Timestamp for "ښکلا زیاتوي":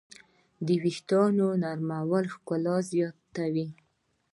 2.35-3.67